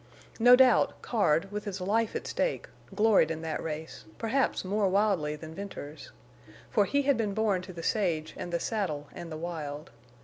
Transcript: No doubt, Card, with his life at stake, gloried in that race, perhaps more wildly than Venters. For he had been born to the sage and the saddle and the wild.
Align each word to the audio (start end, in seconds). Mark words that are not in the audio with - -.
No 0.39 0.55
doubt, 0.55 0.99
Card, 1.03 1.51
with 1.51 1.65
his 1.65 1.79
life 1.79 2.15
at 2.15 2.25
stake, 2.25 2.67
gloried 2.95 3.29
in 3.29 3.43
that 3.43 3.61
race, 3.61 4.05
perhaps 4.17 4.65
more 4.65 4.89
wildly 4.89 5.35
than 5.35 5.53
Venters. 5.53 6.11
For 6.71 6.85
he 6.85 7.03
had 7.03 7.17
been 7.17 7.35
born 7.35 7.61
to 7.61 7.71
the 7.71 7.83
sage 7.83 8.33
and 8.35 8.51
the 8.51 8.59
saddle 8.59 9.09
and 9.13 9.31
the 9.31 9.37
wild. 9.37 9.91